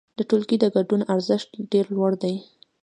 [0.17, 2.35] د ټولګي د ګډون ارزښت ډېر لوړ دی.